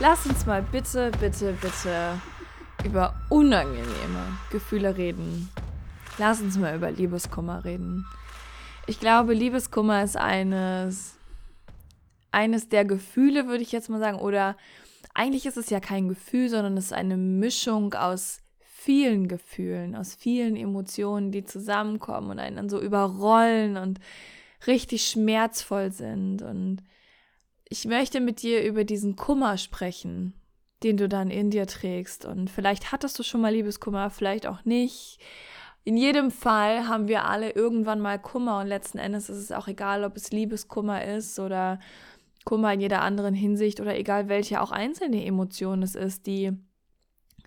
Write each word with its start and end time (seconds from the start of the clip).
Lass 0.00 0.26
uns 0.26 0.46
mal 0.46 0.62
bitte, 0.62 1.10
bitte, 1.20 1.52
bitte 1.60 2.20
über 2.84 3.14
unangenehme 3.28 4.38
Gefühle 4.50 4.96
reden. 4.96 5.48
Lass 6.18 6.40
uns 6.40 6.58
mal 6.58 6.76
über 6.76 6.90
Liebeskummer 6.90 7.64
reden. 7.64 8.04
Ich 8.86 8.98
glaube, 8.98 9.32
Liebeskummer 9.32 10.02
ist 10.02 10.16
eines, 10.16 11.16
eines 12.32 12.68
der 12.68 12.84
Gefühle, 12.84 13.46
würde 13.46 13.62
ich 13.62 13.70
jetzt 13.70 13.88
mal 13.90 14.00
sagen, 14.00 14.18
oder 14.18 14.56
eigentlich 15.14 15.46
ist 15.46 15.56
es 15.56 15.70
ja 15.70 15.78
kein 15.78 16.08
Gefühl, 16.08 16.48
sondern 16.48 16.76
es 16.76 16.86
ist 16.86 16.92
eine 16.92 17.16
Mischung 17.16 17.94
aus 17.94 18.40
vielen 18.60 19.28
Gefühlen, 19.28 19.94
aus 19.94 20.14
vielen 20.14 20.56
Emotionen, 20.56 21.30
die 21.30 21.44
zusammenkommen 21.44 22.30
und 22.30 22.38
einen 22.40 22.56
dann 22.56 22.68
so 22.68 22.80
überrollen 22.80 23.76
und 23.76 24.00
richtig 24.66 25.06
schmerzvoll 25.06 25.92
sind. 25.92 26.42
Und 26.42 26.82
ich 27.72 27.86
möchte 27.86 28.20
mit 28.20 28.42
dir 28.42 28.62
über 28.64 28.84
diesen 28.84 29.16
Kummer 29.16 29.56
sprechen, 29.56 30.34
den 30.82 30.98
du 30.98 31.08
dann 31.08 31.30
in 31.30 31.48
dir 31.48 31.66
trägst. 31.66 32.26
Und 32.26 32.50
vielleicht 32.50 32.92
hattest 32.92 33.18
du 33.18 33.22
schon 33.22 33.40
mal 33.40 33.54
Liebeskummer, 33.54 34.10
vielleicht 34.10 34.46
auch 34.46 34.66
nicht. 34.66 35.18
In 35.82 35.96
jedem 35.96 36.30
Fall 36.30 36.86
haben 36.86 37.08
wir 37.08 37.24
alle 37.24 37.52
irgendwann 37.52 37.98
mal 37.98 38.18
Kummer 38.18 38.60
und 38.60 38.66
letzten 38.66 38.98
Endes 38.98 39.30
ist 39.30 39.38
es 39.38 39.52
auch 39.52 39.68
egal, 39.68 40.04
ob 40.04 40.16
es 40.16 40.32
Liebeskummer 40.32 41.02
ist 41.02 41.40
oder 41.40 41.80
Kummer 42.44 42.74
in 42.74 42.82
jeder 42.82 43.00
anderen 43.00 43.34
Hinsicht 43.34 43.80
oder 43.80 43.96
egal 43.96 44.28
welche 44.28 44.60
auch 44.60 44.70
einzelne 44.70 45.24
Emotion 45.24 45.82
es 45.82 45.94
ist, 45.94 46.26
die 46.26 46.52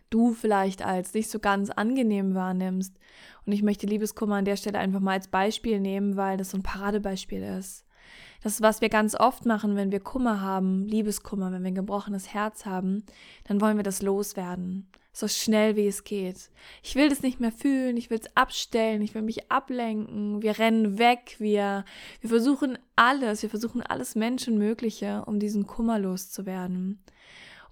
du 0.10 0.34
vielleicht 0.34 0.84
als 0.84 1.14
nicht 1.14 1.30
so 1.30 1.38
ganz 1.38 1.70
angenehm 1.70 2.34
wahrnimmst. 2.34 2.98
Und 3.46 3.54
ich 3.54 3.62
möchte 3.62 3.86
Liebeskummer 3.86 4.38
an 4.38 4.46
der 4.46 4.58
Stelle 4.58 4.80
einfach 4.80 5.02
mal 5.02 5.14
als 5.14 5.28
Beispiel 5.28 5.80
nehmen, 5.80 6.18
weil 6.18 6.38
das 6.38 6.50
so 6.50 6.58
ein 6.58 6.64
Paradebeispiel 6.64 7.44
ist. 7.44 7.86
Das 8.44 8.54
ist, 8.54 8.62
was 8.62 8.82
wir 8.82 8.90
ganz 8.90 9.16
oft 9.16 9.46
machen, 9.46 9.76
wenn 9.76 9.92
wir 9.92 10.00
Kummer 10.00 10.42
haben, 10.42 10.86
Liebeskummer, 10.86 11.52
wenn 11.52 11.64
wir 11.64 11.72
ein 11.72 11.76
gebrochenes 11.76 12.34
Herz 12.34 12.66
haben, 12.66 13.04
dann 13.46 13.60
wollen 13.62 13.78
wir 13.78 13.84
das 13.84 14.02
loswerden. 14.02 14.88
So 15.14 15.28
schnell 15.28 15.78
wie 15.78 15.88
es 15.88 16.04
geht. 16.04 16.50
Ich 16.84 16.96
will 16.96 17.08
das 17.08 17.22
nicht 17.22 17.40
mehr 17.40 17.52
fühlen, 17.52 17.96
ich 17.96 18.10
will 18.10 18.20
es 18.20 18.36
abstellen, 18.36 19.02
ich 19.02 19.16
will 19.16 19.22
mich 19.22 19.50
ablenken. 19.50 20.42
Wir 20.42 20.60
rennen 20.60 20.98
weg, 21.00 21.38
wir, 21.40 21.86
wir 22.20 22.30
versuchen 22.30 22.78
alles, 22.98 23.42
wir 23.42 23.50
versuchen 23.50 23.82
alles 23.82 24.16
Menschenmögliche, 24.16 25.24
um 25.26 25.40
diesen 25.40 25.66
Kummer 25.66 26.00
loszuwerden. 26.00 27.00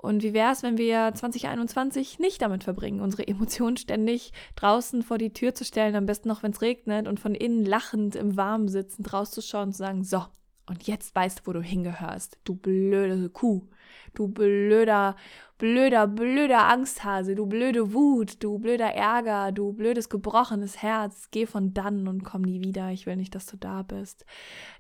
Und 0.03 0.21
wie 0.21 0.33
wäre 0.33 0.51
es, 0.51 0.63
wenn 0.63 0.77
wir 0.77 1.13
2021 1.15 2.19
nicht 2.19 2.41
damit 2.41 2.65
verbringen, 2.65 2.99
unsere 2.99 3.25
Emotionen 3.25 3.77
ständig 3.77 4.33
draußen 4.57 5.01
vor 5.01 5.17
die 5.17 5.31
Tür 5.31 5.55
zu 5.55 5.63
stellen, 5.63 5.95
am 5.95 6.05
besten 6.05 6.27
noch, 6.27 6.43
wenn 6.43 6.51
es 6.51 6.61
regnet 6.61 7.07
und 7.07 7.21
von 7.21 7.33
innen 7.33 7.65
lachend 7.65 8.17
im 8.17 8.35
Warmen 8.35 8.67
sitzend 8.67 9.13
rauszuschauen 9.13 9.69
und 9.69 9.71
zu 9.71 9.77
sagen, 9.77 10.03
so, 10.03 10.25
und 10.65 10.83
jetzt 10.87 11.15
weißt 11.15 11.39
du, 11.39 11.43
wo 11.45 11.53
du 11.53 11.61
hingehörst. 11.61 12.37
Du 12.43 12.53
blöde 12.53 13.29
Kuh. 13.29 13.69
Du 14.13 14.27
blöder, 14.27 15.15
blöder, 15.57 16.07
blöder 16.07 16.67
Angsthase. 16.67 17.35
Du 17.35 17.45
blöde 17.45 17.93
Wut. 17.93 18.43
Du 18.43 18.59
blöder 18.59 18.93
Ärger. 18.93 19.53
Du 19.53 19.71
blödes, 19.71 20.09
gebrochenes 20.09 20.81
Herz. 20.81 21.29
Geh 21.31 21.45
von 21.45 21.73
dann 21.73 22.09
und 22.09 22.25
komm 22.25 22.41
nie 22.41 22.61
wieder. 22.61 22.91
Ich 22.91 23.05
will 23.05 23.15
nicht, 23.15 23.35
dass 23.35 23.45
du 23.45 23.55
da 23.55 23.83
bist. 23.83 24.25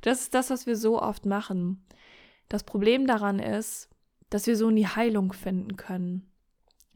Das 0.01 0.19
ist 0.19 0.33
das, 0.33 0.49
was 0.49 0.67
wir 0.67 0.75
so 0.75 1.01
oft 1.01 1.25
machen. 1.25 1.85
Das 2.49 2.65
Problem 2.65 3.07
daran 3.07 3.39
ist, 3.39 3.89
dass 4.33 4.47
wir 4.47 4.57
so 4.57 4.69
nie 4.69 4.85
Heilung 4.85 5.33
finden 5.33 5.75
können. 5.77 6.29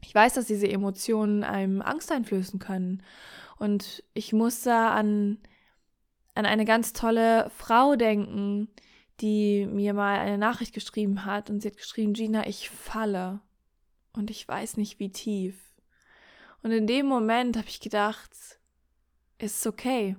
Ich 0.02 0.14
weiß, 0.14 0.34
dass 0.34 0.46
diese 0.46 0.68
Emotionen 0.68 1.44
einem 1.44 1.82
Angst 1.82 2.12
einflößen 2.12 2.58
können. 2.58 3.02
Und 3.58 4.04
ich 4.14 4.32
muss 4.32 4.62
da 4.62 4.90
an 4.90 5.38
an 6.38 6.46
eine 6.46 6.64
ganz 6.64 6.92
tolle 6.92 7.50
Frau 7.50 7.96
denken, 7.96 8.68
die 9.20 9.66
mir 9.66 9.92
mal 9.92 10.20
eine 10.20 10.38
Nachricht 10.38 10.72
geschrieben 10.72 11.24
hat 11.24 11.50
und 11.50 11.60
sie 11.60 11.68
hat 11.68 11.76
geschrieben, 11.76 12.12
Gina, 12.12 12.46
ich 12.46 12.70
falle 12.70 13.40
und 14.12 14.30
ich 14.30 14.46
weiß 14.46 14.76
nicht 14.76 15.00
wie 15.00 15.10
tief. 15.10 15.74
Und 16.62 16.70
in 16.70 16.86
dem 16.86 17.06
Moment 17.06 17.56
habe 17.56 17.66
ich 17.66 17.80
gedacht, 17.80 18.30
es 19.38 19.56
ist 19.56 19.66
okay. 19.66 20.16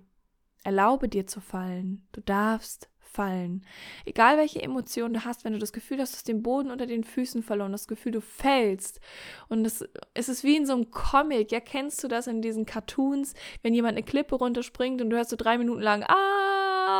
Erlaube 0.66 1.08
dir 1.08 1.25
zu 1.25 1.40
fallen. 1.40 2.06
Du 2.12 2.19
darfst 2.19 2.90
fallen. 3.19 3.66
Egal 4.06 4.38
welche 4.38 4.62
Emotion 4.62 5.13
du 5.13 5.25
hast, 5.25 5.44
wenn 5.44 5.52
du 5.52 5.59
das 5.59 5.74
Gefühl 5.74 6.00
hast, 6.00 6.13
du 6.13 6.16
hast 6.16 6.30
den 6.30 6.41
Boden 6.41 6.72
unter 6.72 6.85
den 6.85 7.03
Füßen 7.03 7.44
verloren, 7.44 7.74
das 7.74 7.90
Gefühl, 7.90 8.13
du 8.13 8.22
fällst. 8.22 9.02
Und 9.50 9.66
es, 9.66 9.84
es 10.13 10.30
ist 10.30 10.46
wie 10.46 10.56
in 10.56 10.66
so 10.66 10.72
einem 10.72 10.90
Comic. 10.90 11.52
Ja, 11.52 11.59
kennst 11.59 12.02
du 12.02 12.08
das 12.08 12.28
in 12.28 12.41
diesen 12.41 12.66
Cartoons, 12.66 13.34
wenn 13.62 13.74
jemand 13.74 13.97
eine 13.97 14.06
Klippe 14.06 14.35
runterspringt 14.35 15.02
und 15.02 15.09
du 15.09 15.18
hörst 15.18 15.31
so 15.31 15.35
drei 15.35 15.58
Minuten 15.58 15.81
lang, 15.81 16.06
ah, 16.08 17.00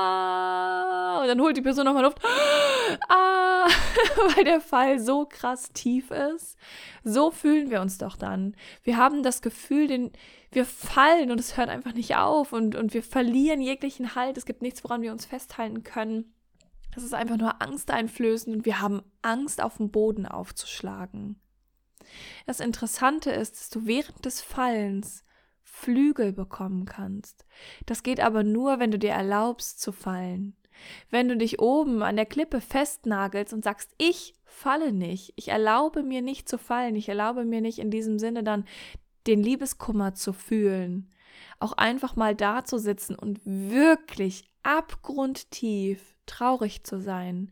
und 1.22 1.28
dann 1.29 1.40
holt 1.40 1.56
die 1.56 1.62
Person 1.62 1.85
nochmal 1.85 2.03
Luft, 2.03 2.19
ah, 3.08 3.49
weil 4.35 4.44
der 4.44 4.62
Fall 4.62 5.00
so 5.00 5.25
krass 5.25 5.72
tief 5.74 6.12
ist. 6.12 6.57
So 7.03 7.31
fühlen 7.31 7.69
wir 7.69 7.81
uns 7.81 7.97
doch 7.97 8.16
dann. 8.16 8.56
Wir 8.84 8.97
haben 8.97 9.24
das 9.24 9.41
Gefühl, 9.41 9.88
den, 9.88 10.12
wir 10.52 10.66
fallen 10.66 11.31
und 11.31 11.40
es 11.40 11.57
hört 11.57 11.69
einfach 11.69 11.94
nicht 11.94 12.16
auf 12.16 12.53
und, 12.53 12.75
und 12.75 12.94
wir 12.94 13.03
verlieren 13.03 13.62
jeglichen 13.62 14.16
Halt. 14.16 14.38
Es 14.38 14.46
gibt 14.46 14.62
nichts, 14.62 14.84
woran 14.84 15.02
wir 15.02 15.12
uns 15.12 15.25
festhalten 15.25 15.84
können. 15.84 16.34
Das 16.94 17.03
ist 17.03 17.13
einfach 17.13 17.38
nur 17.38 17.62
angsteinflößend 17.62 18.58
und 18.58 18.66
wir 18.66 18.81
haben 18.81 19.02
Angst, 19.22 19.62
auf 19.62 19.78
den 19.78 19.91
Boden 19.91 20.25
aufzuschlagen. 20.25 21.40
Das 22.46 22.59
Interessante 22.59 23.31
ist, 23.31 23.56
dass 23.56 23.69
du 23.69 23.85
während 23.85 24.25
des 24.25 24.41
Fallens 24.41 25.24
Flügel 25.62 26.34
bekommen 26.34 26.85
kannst. 26.85 27.46
Das 27.85 28.03
geht 28.03 28.19
aber 28.19 28.44
nur, 28.44 28.79
wenn 28.79 28.91
du 28.91 29.00
dir 29.00 29.12
erlaubst 29.12 29.79
zu 29.79 29.91
fallen. 29.91 30.56
Wenn 31.09 31.28
du 31.28 31.38
dich 31.38 31.59
oben 31.59 32.03
an 32.03 32.16
der 32.16 32.25
Klippe 32.25 32.62
festnagelst 32.62 33.53
und 33.53 33.63
sagst, 33.63 33.94
ich 33.97 34.35
falle 34.45 34.91
nicht, 34.91 35.34
ich 35.35 35.50
erlaube 35.50 36.03
mir 36.03 36.22
nicht 36.22 36.50
zu 36.50 36.57
fallen, 36.57 36.95
ich 36.95 37.09
erlaube 37.09 37.45
mir 37.45 37.62
nicht 37.62 37.79
in 37.79 37.91
diesem 37.91 38.19
Sinne 38.19 38.44
dann 38.44 38.66
den 39.28 39.41
Liebeskummer 39.41 40.13
zu 40.13 40.34
fühlen, 40.34 41.12
auch 41.59 41.73
einfach 41.73 42.16
mal 42.16 42.35
da 42.35 42.66
zu 42.66 42.78
sitzen 42.78 43.16
und 43.16 43.40
wirklich 43.44 44.50
abgrundtief 44.63 46.16
traurig 46.25 46.84
zu 46.84 47.00
sein, 47.00 47.51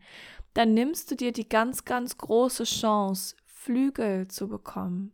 dann 0.54 0.74
nimmst 0.74 1.10
du 1.10 1.14
dir 1.14 1.32
die 1.32 1.48
ganz, 1.48 1.84
ganz 1.84 2.18
große 2.18 2.64
Chance, 2.64 3.36
Flügel 3.44 4.28
zu 4.28 4.48
bekommen. 4.48 5.12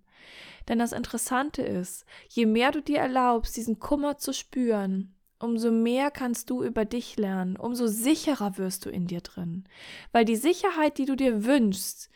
Denn 0.69 0.79
das 0.79 0.93
Interessante 0.93 1.63
ist, 1.63 2.07
je 2.29 2.47
mehr 2.47 2.73
du 2.73 2.81
dir 2.81 2.99
erlaubst, 2.99 3.57
diesen 3.57 3.79
Kummer 3.79 4.17
zu 4.17 4.33
spüren, 4.33 5.15
umso 5.45 5.71
mehr 5.71 6.11
kannst 6.11 6.51
du 6.51 6.63
über 6.65 6.85
dich 6.85 7.17
lernen, 7.17 7.57
umso 7.57 7.87
sicherer 7.87 8.59
wirst 8.59 8.87
du 8.87 8.91
in 8.91 9.07
dir 9.07 9.21
drin. 9.21 9.65
Weil 10.13 10.25
die 10.25 10.37
Sicherheit, 10.37 10.99
die 10.99 11.05
du 11.05 11.15
dir 11.15 11.45
wünschst, 11.45 12.11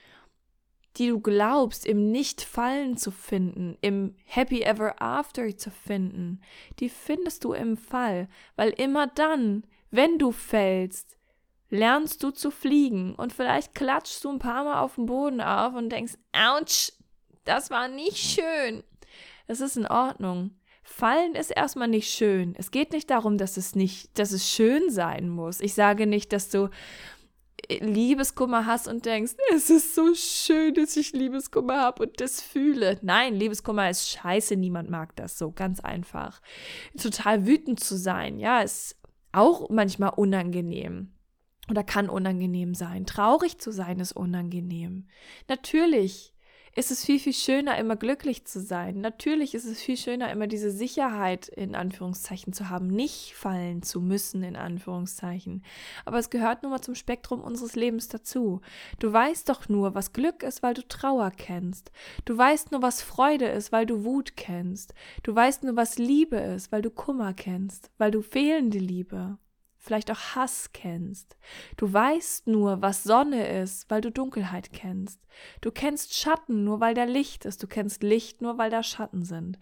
die 0.97 1.09
du 1.09 1.21
glaubst, 1.21 1.87
im 1.87 2.11
Nicht-Fallen 2.11 2.97
zu 2.97 3.11
finden, 3.11 3.77
im 3.81 4.17
Happy 4.25 4.63
Ever 4.63 5.01
After 5.01 5.57
zu 5.57 5.71
finden, 5.71 6.41
die 6.81 6.89
findest 6.89 7.45
du 7.45 7.53
im 7.53 7.77
Fall, 7.77 8.29
weil 8.57 8.71
immer 8.71 9.07
dann, 9.07 9.65
wenn 9.91 10.19
du 10.19 10.33
fällst, 10.33 11.17
lernst 11.71 12.23
du 12.23 12.31
zu 12.31 12.51
fliegen 12.51 13.15
und 13.15 13.33
vielleicht 13.33 13.75
klatschst 13.75 14.25
du 14.25 14.31
ein 14.31 14.39
paar 14.39 14.65
Mal 14.65 14.81
auf 14.81 14.97
den 14.97 15.07
Boden 15.07 15.41
auf 15.41 15.75
und 15.75 15.91
denkst, 15.91 16.15
ouch, 16.33 16.93
das 17.45 17.71
war 17.71 17.89
nicht 17.89 18.17
schön. 18.17 18.83
Das 19.47 19.61
ist 19.61 19.77
in 19.77 19.87
Ordnung. 19.87 20.58
Fallen 20.91 21.35
ist 21.35 21.51
erstmal 21.51 21.87
nicht 21.87 22.11
schön. 22.11 22.55
Es 22.57 22.71
geht 22.71 22.93
nicht 22.93 23.11
darum, 23.11 23.37
dass 23.37 23.59
es 23.59 23.75
nicht, 23.77 24.19
dass 24.19 24.33
es 24.33 24.49
schön 24.49 24.91
sein 24.91 25.29
muss. 25.29 25.61
Ich 25.61 25.75
sage 25.75 26.07
nicht, 26.07 26.33
dass 26.33 26.49
du 26.49 26.71
Liebeskummer 27.69 28.65
hast 28.65 28.89
und 28.89 29.05
denkst, 29.05 29.35
es 29.55 29.69
ist 29.69 29.95
so 29.95 30.15
schön, 30.15 30.75
dass 30.75 30.97
ich 30.97 31.13
Liebeskummer 31.13 31.83
habe 31.83 32.05
und 32.05 32.21
das 32.21 32.41
fühle. 32.41 32.99
Nein, 33.03 33.35
Liebeskummer 33.35 33.91
ist 33.91 34.09
scheiße, 34.09 34.57
niemand 34.57 34.89
mag 34.89 35.15
das 35.15 35.37
so, 35.37 35.53
ganz 35.53 35.79
einfach. 35.81 36.41
Total 37.01 37.47
wütend 37.47 37.81
zu 37.81 37.97
sein, 37.97 38.39
ja, 38.39 38.61
ist 38.61 38.97
auch 39.31 39.69
manchmal 39.69 40.15
unangenehm 40.17 41.13
oder 41.71 41.85
kann 41.85 42.09
unangenehm 42.09 42.75
sein. 42.75 43.05
Traurig 43.05 43.59
zu 43.59 43.73
sein 43.73 44.01
ist 44.01 44.13
unangenehm. 44.13 45.07
Natürlich 45.49 46.33
ist 46.79 46.93
es 46.93 47.05
viel, 47.05 47.19
viel 47.19 47.33
schöner, 47.33 47.77
immer 47.77 47.97
glücklich 47.97 48.45
zu 48.45 48.61
sein. 48.61 49.01
Natürlich 49.01 49.57
ist 49.57 49.65
es 49.65 49.81
viel 49.81 49.97
schöner, 49.97 50.31
immer 50.31 50.47
diese 50.47 50.71
Sicherheit 50.71 51.49
in 51.49 51.75
Anführungszeichen 51.75 52.53
zu 52.53 52.71
haben, 52.71 52.87
nicht 52.87 53.35
fallen 53.35 53.83
zu 53.83 54.01
müssen 54.01 54.45
in 54.45 54.55
Anführungszeichen. 54.55 55.65
Aber 56.05 56.21
es 56.21 56.31
gehört 56.31 56.63
nun 56.63 56.71
mal 56.71 56.81
zum 56.81 56.95
Spektrum 56.95 57.41
unseres 57.41 57.75
Lebens 57.75 58.07
dazu. 58.07 58.61
Du 59.01 59.13
weißt 59.13 59.49
doch 59.49 59.69
nur, 59.69 59.97
was 59.97 60.13
Glück 60.13 60.45
ist, 60.45 60.63
weil 60.63 60.75
du 60.75 60.87
Trauer 60.87 61.33
kennst. 61.33 61.91
Du 62.25 62.39
weißt 62.39 62.71
nur, 62.71 62.81
was 62.81 63.03
Freude 63.03 63.47
ist, 63.47 63.73
weil 63.73 63.85
du 63.85 64.05
Wut 64.05 64.37
kennst. 64.37 64.95
Du 65.25 65.35
weißt 65.35 65.65
nur, 65.65 65.75
was 65.75 65.99
Liebe 65.99 66.37
ist, 66.37 66.71
weil 66.71 66.83
du 66.83 66.91
Kummer 66.91 67.35
kennst, 67.35 67.91
weil 67.99 68.13
du 68.13 68.23
fehlende 68.23 68.79
Liebe 68.79 69.37
vielleicht 69.89 70.11
auch 70.11 70.37
Hass 70.37 70.71
kennst. 70.75 71.39
Du 71.79 71.91
weißt 71.91 72.47
nur, 72.47 72.83
was 72.83 73.03
Sonne 73.05 73.61
ist, 73.61 73.91
weil 73.91 74.03
du 74.03 74.13
Dunkelheit 74.13 74.71
kennst. 74.71 75.19
Du 75.63 75.71
kennst 75.71 76.15
Schatten 76.15 76.63
nur, 76.63 76.81
weil 76.81 76.93
da 76.93 77.05
Licht 77.05 77.47
ist. 77.47 77.63
Du 77.63 77.67
kennst 77.67 78.03
Licht 78.03 78.43
nur, 78.43 78.59
weil 78.59 78.69
da 78.69 78.83
Schatten 78.83 79.25
sind. 79.25 79.59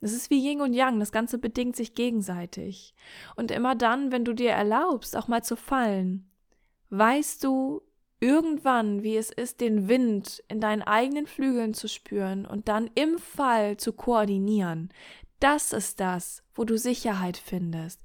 Es 0.00 0.14
ist 0.14 0.30
wie 0.30 0.42
Yin 0.42 0.62
und 0.62 0.72
Yang, 0.72 1.00
das 1.00 1.12
Ganze 1.12 1.36
bedingt 1.36 1.76
sich 1.76 1.94
gegenseitig. 1.94 2.94
Und 3.36 3.50
immer 3.50 3.74
dann, 3.74 4.10
wenn 4.10 4.24
du 4.24 4.32
dir 4.32 4.52
erlaubst, 4.52 5.16
auch 5.16 5.28
mal 5.28 5.44
zu 5.44 5.54
fallen, 5.54 6.30
weißt 6.88 7.44
du 7.44 7.82
irgendwann, 8.20 9.02
wie 9.02 9.18
es 9.18 9.30
ist, 9.30 9.60
den 9.60 9.86
Wind 9.86 10.42
in 10.48 10.60
deinen 10.60 10.82
eigenen 10.82 11.26
Flügeln 11.26 11.74
zu 11.74 11.88
spüren 11.88 12.46
und 12.46 12.68
dann 12.68 12.90
im 12.94 13.18
Fall 13.18 13.76
zu 13.76 13.92
koordinieren. 13.92 14.88
Das 15.40 15.72
ist 15.74 16.00
das, 16.00 16.42
wo 16.54 16.64
du 16.64 16.78
Sicherheit 16.78 17.36
findest. 17.36 18.00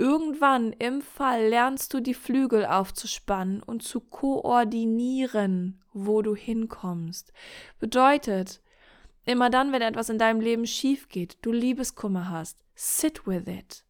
Irgendwann 0.00 0.72
im 0.72 1.02
Fall 1.02 1.48
lernst 1.48 1.92
du 1.92 2.00
die 2.00 2.14
Flügel 2.14 2.64
aufzuspannen 2.64 3.62
und 3.62 3.82
zu 3.82 4.00
koordinieren, 4.00 5.78
wo 5.92 6.22
du 6.22 6.34
hinkommst. 6.34 7.34
Bedeutet, 7.78 8.62
immer 9.26 9.50
dann, 9.50 9.72
wenn 9.72 9.82
etwas 9.82 10.08
in 10.08 10.16
deinem 10.16 10.40
Leben 10.40 10.66
schief 10.66 11.10
geht, 11.10 11.36
du 11.42 11.52
Liebeskummer 11.52 12.30
hast, 12.30 12.64
sit 12.74 13.26
with 13.26 13.46
it. 13.46 13.84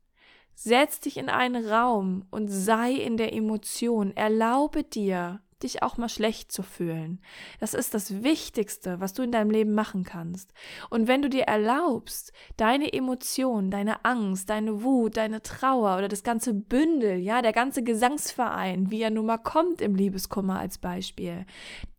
Setz 0.56 0.98
dich 0.98 1.16
in 1.16 1.28
einen 1.28 1.64
Raum 1.64 2.24
und 2.32 2.48
sei 2.48 2.90
in 2.90 3.16
der 3.16 3.32
Emotion. 3.32 4.10
Erlaube 4.16 4.82
dir, 4.82 5.40
dich 5.62 5.82
auch 5.82 5.96
mal 5.96 6.08
schlecht 6.08 6.52
zu 6.52 6.62
fühlen. 6.62 7.20
Das 7.60 7.74
ist 7.74 7.94
das 7.94 8.22
Wichtigste, 8.22 9.00
was 9.00 9.12
du 9.12 9.22
in 9.22 9.32
deinem 9.32 9.50
Leben 9.50 9.74
machen 9.74 10.04
kannst. 10.04 10.52
Und 10.88 11.08
wenn 11.08 11.22
du 11.22 11.28
dir 11.28 11.44
erlaubst, 11.44 12.32
deine 12.56 12.92
Emotionen, 12.92 13.70
deine 13.70 14.04
Angst, 14.04 14.50
deine 14.50 14.82
Wut, 14.82 15.16
deine 15.16 15.42
Trauer 15.42 15.98
oder 15.98 16.08
das 16.08 16.22
ganze 16.22 16.54
Bündel, 16.54 17.18
ja, 17.18 17.42
der 17.42 17.52
ganze 17.52 17.82
Gesangsverein, 17.82 18.90
wie 18.90 19.02
er 19.02 19.10
nun 19.10 19.26
mal 19.26 19.38
kommt 19.38 19.80
im 19.80 19.94
Liebeskummer 19.94 20.58
als 20.58 20.78
Beispiel, 20.78 21.46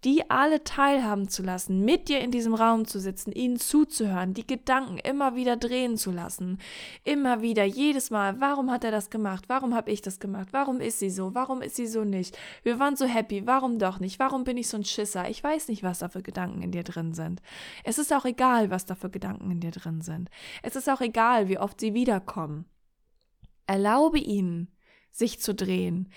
die 0.04 0.30
alle 0.32 0.64
teilhaben 0.64 1.30
zu 1.30 1.44
lassen, 1.44 1.86
mit 1.86 2.10
dir 2.10 2.22
in 2.22 2.32
diesem 2.32 2.56
Raum 2.56 2.86
zu 2.86 3.00
sitzen, 3.00 3.32
ihnen 3.32 3.58
zuzuhören, 3.58 4.34
die 4.34 4.48
Gedanken 4.48 4.98
immer 4.98 5.36
wieder 5.36 5.58
drehen 5.58 5.96
zu 5.96 6.12
lassen, 6.12 6.58
immer 7.04 7.42
wieder, 7.42 7.64
jedes 7.64 8.10
Mal, 8.10 8.40
warum 8.42 8.72
hat 8.72 8.84
er 8.84 8.92
das 8.92 9.12
gemacht, 9.12 9.46
warum 9.48 9.76
habe 9.76 9.92
ich 9.92 10.02
das 10.02 10.20
gemacht, 10.20 10.50
warum 10.52 10.82
ist 10.82 11.00
sie 11.00 11.12
so, 11.12 11.36
warum 11.36 11.62
ist 11.62 11.76
sie 11.76 11.86
so 11.86 12.04
nicht, 12.04 12.38
wir 12.64 12.80
waren 12.80 12.96
so 12.96 13.06
happy, 13.06 13.46
warum 13.52 13.80
doch 13.80 14.00
nicht, 14.00 14.18
warum 14.18 14.46
bin 14.46 14.56
ich 14.56 14.70
so 14.70 14.78
ein 14.78 14.86
Schisser, 14.86 15.30
ich 15.30 15.44
weiß 15.44 15.68
nicht, 15.68 15.84
was 15.84 16.00
da 16.00 16.08
für 16.08 16.22
Gedanken 16.22 16.62
in 16.62 16.72
dir 16.72 16.84
drin 16.84 17.14
sind. 17.14 17.42
Es 17.84 17.98
ist 17.98 18.14
auch 18.14 18.24
egal, 18.24 18.72
was 18.72 18.86
da 18.86 18.96
für 18.96 19.10
Gedanken 19.10 19.52
in 19.52 19.60
dir 19.60 19.72
drin 19.72 20.02
sind. 20.02 20.30
Es 20.64 20.78
ist 20.78 20.90
auch 20.90 21.02
egal, 21.02 21.50
wie 21.50 21.60
oft 21.60 21.80
sie 21.82 21.94
wiederkommen. 21.94 22.64
Erlaube 23.68 24.20
ihnen, 24.20 24.72
sich 25.12 25.42
zu 25.42 25.54
drehen 25.54 26.10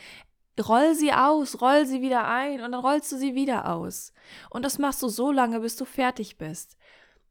roll 0.61 0.95
sie 0.95 1.13
aus, 1.13 1.61
roll 1.61 1.87
sie 1.87 2.01
wieder 2.01 2.29
ein 2.29 2.61
und 2.61 2.73
dann 2.73 2.81
rollst 2.81 3.11
du 3.11 3.17
sie 3.17 3.35
wieder 3.35 3.69
aus. 3.73 4.13
Und 4.51 4.65
das 4.65 4.79
machst 4.79 5.03
du 5.03 5.09
so 5.09 5.33
lange, 5.33 5.61
bis 5.61 5.77
du 5.77 5.85
fertig 5.85 6.39
bist. 6.39 6.77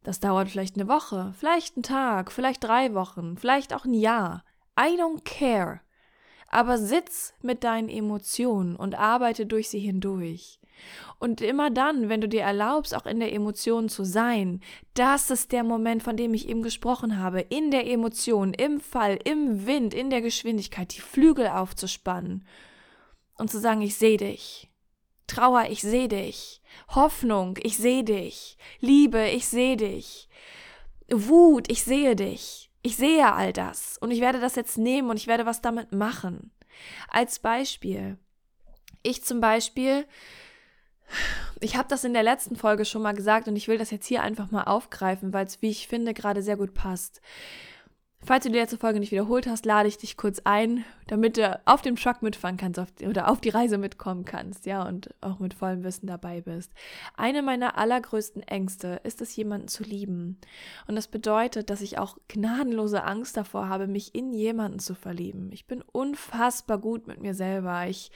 Das 0.03 0.19
dauert 0.19 0.49
vielleicht 0.49 0.75
eine 0.75 0.89
Woche, 0.89 1.33
vielleicht 1.37 1.77
einen 1.77 1.83
Tag, 1.83 2.31
vielleicht 2.31 2.63
drei 2.63 2.93
Wochen, 2.93 3.37
vielleicht 3.37 3.73
auch 3.73 3.85
ein 3.85 3.93
Jahr. 3.93 4.43
I 4.77 4.99
don't 4.99 5.23
care. 5.23 5.79
Aber 6.53 6.77
sitz 6.77 7.33
mit 7.41 7.63
deinen 7.63 7.89
Emotionen 7.89 8.75
und 8.75 8.93
arbeite 8.93 9.47
durch 9.47 9.69
sie 9.69 9.79
hindurch. 9.79 10.59
Und 11.17 11.41
immer 11.41 11.71
dann, 11.71 12.09
wenn 12.09 12.21
du 12.21 12.29
dir 12.29 12.43
erlaubst, 12.43 12.93
auch 12.95 13.07
in 13.07 13.19
der 13.19 13.33
Emotion 13.33 13.89
zu 13.89 14.03
sein, 14.03 14.61
das 14.93 15.31
ist 15.31 15.51
der 15.51 15.63
Moment, 15.63 16.03
von 16.03 16.15
dem 16.15 16.35
ich 16.35 16.47
eben 16.47 16.61
gesprochen 16.61 17.17
habe, 17.17 17.41
in 17.41 17.71
der 17.71 17.87
Emotion, 17.87 18.53
im 18.53 18.79
Fall, 18.79 19.17
im 19.23 19.65
Wind, 19.65 19.95
in 19.95 20.11
der 20.11 20.21
Geschwindigkeit, 20.21 20.95
die 20.95 21.01
Flügel 21.01 21.47
aufzuspannen 21.47 22.45
und 23.39 23.49
zu 23.49 23.59
sagen, 23.59 23.81
ich 23.81 23.95
sehe 23.95 24.17
dich. 24.17 24.69
Trauer, 25.25 25.65
ich 25.71 25.81
sehe 25.81 26.07
dich. 26.07 26.61
Hoffnung, 26.89 27.57
ich 27.63 27.77
sehe 27.77 28.03
dich. 28.03 28.59
Liebe, 28.79 29.27
ich 29.29 29.47
sehe 29.47 29.75
dich. 29.75 30.29
Wut, 31.09 31.71
ich 31.71 31.83
sehe 31.83 32.15
dich. 32.15 32.62
Ich 32.83 32.97
sehe 32.97 33.33
all 33.33 33.53
das 33.53 33.97
und 33.97 34.11
ich 34.11 34.19
werde 34.19 34.41
das 34.41 34.55
jetzt 34.55 34.77
nehmen 34.77 35.09
und 35.09 35.17
ich 35.17 35.27
werde 35.27 35.45
was 35.45 35.61
damit 35.61 35.93
machen. 35.93 36.51
Als 37.07 37.39
Beispiel. 37.39 38.17
Ich 39.03 39.23
zum 39.23 39.39
Beispiel, 39.39 40.05
ich 41.61 41.77
habe 41.77 41.87
das 41.87 42.03
in 42.03 42.13
der 42.13 42.23
letzten 42.23 42.57
Folge 42.57 42.83
schon 42.83 43.01
mal 43.01 43.13
gesagt 43.13 43.47
und 43.47 43.55
ich 43.55 43.69
will 43.69 43.77
das 43.77 43.89
jetzt 43.89 44.05
hier 44.05 44.21
einfach 44.21 44.51
mal 44.51 44.63
aufgreifen, 44.63 45.31
weil 45.31 45.45
es, 45.45 45.61
wie 45.61 45.69
ich 45.69 45.87
finde, 45.87 46.13
gerade 46.13 46.43
sehr 46.43 46.57
gut 46.57 46.73
passt. 46.73 47.21
Falls 48.25 48.45
du 48.45 48.49
die 48.49 48.57
letzte 48.57 48.77
Folge 48.77 49.01
nicht 49.01 49.11
wiederholt 49.11 49.47
hast, 49.47 49.65
lade 49.65 49.89
ich 49.89 49.97
dich 49.97 50.15
kurz 50.15 50.39
ein, 50.45 50.85
damit 51.07 51.35
du 51.35 51.59
auf 51.65 51.81
dem 51.81 51.97
Truck 51.97 52.21
mitfahren 52.21 52.55
kannst 52.55 52.79
auf, 52.79 52.87
oder 53.05 53.29
auf 53.29 53.41
die 53.41 53.49
Reise 53.49 53.77
mitkommen 53.77 54.23
kannst, 54.23 54.65
ja, 54.65 54.87
und 54.87 55.09
auch 55.19 55.39
mit 55.39 55.53
vollem 55.53 55.83
Wissen 55.83 56.07
dabei 56.07 56.39
bist. 56.39 56.71
Eine 57.17 57.41
meiner 57.41 57.77
allergrößten 57.77 58.41
Ängste 58.43 59.01
ist 59.03 59.21
es, 59.21 59.35
jemanden 59.35 59.67
zu 59.67 59.83
lieben. 59.83 60.37
Und 60.87 60.95
das 60.95 61.09
bedeutet, 61.09 61.69
dass 61.69 61.81
ich 61.81 61.97
auch 61.97 62.17
gnadenlose 62.29 63.03
Angst 63.03 63.35
davor 63.35 63.67
habe, 63.67 63.87
mich 63.87 64.15
in 64.15 64.31
jemanden 64.31 64.79
zu 64.79 64.95
verlieben. 64.95 65.49
Ich 65.51 65.67
bin 65.67 65.81
unfassbar 65.81 66.77
gut 66.77 67.07
mit 67.07 67.21
mir 67.21 67.33
selber. 67.33 67.87
Ich 67.87 68.09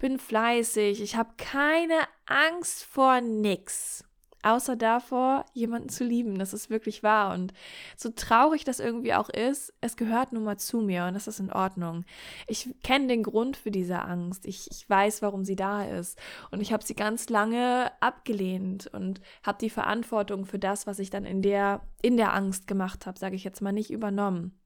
bin 0.00 0.18
fleißig. 0.18 1.00
Ich 1.00 1.14
habe 1.14 1.30
keine 1.36 2.00
Angst 2.26 2.82
vor 2.82 3.20
nix 3.20 4.04
außer 4.42 4.76
davor, 4.76 5.44
jemanden 5.52 5.88
zu 5.88 6.04
lieben. 6.04 6.38
Das 6.38 6.52
ist 6.52 6.70
wirklich 6.70 7.02
wahr. 7.02 7.34
Und 7.34 7.52
so 7.96 8.10
traurig 8.10 8.64
das 8.64 8.80
irgendwie 8.80 9.14
auch 9.14 9.28
ist, 9.28 9.72
es 9.80 9.96
gehört 9.96 10.32
nun 10.32 10.44
mal 10.44 10.58
zu 10.58 10.80
mir 10.80 11.06
und 11.06 11.14
das 11.14 11.26
ist 11.26 11.40
in 11.40 11.52
Ordnung. 11.52 12.04
Ich 12.46 12.68
kenne 12.82 13.06
den 13.06 13.22
Grund 13.22 13.56
für 13.56 13.70
diese 13.70 14.00
Angst. 14.00 14.46
Ich, 14.46 14.70
ich 14.70 14.88
weiß, 14.88 15.22
warum 15.22 15.44
sie 15.44 15.56
da 15.56 15.84
ist. 15.84 16.18
Und 16.50 16.60
ich 16.60 16.72
habe 16.72 16.84
sie 16.84 16.94
ganz 16.94 17.28
lange 17.28 17.90
abgelehnt 18.00 18.88
und 18.88 19.20
habe 19.42 19.58
die 19.60 19.70
Verantwortung 19.70 20.44
für 20.44 20.58
das, 20.58 20.86
was 20.86 20.98
ich 20.98 21.10
dann 21.10 21.24
in 21.24 21.42
der, 21.42 21.82
in 22.02 22.16
der 22.16 22.34
Angst 22.34 22.66
gemacht 22.66 23.06
habe, 23.06 23.18
sage 23.18 23.36
ich 23.36 23.44
jetzt 23.44 23.62
mal, 23.62 23.72
nicht 23.72 23.90
übernommen. 23.90 24.58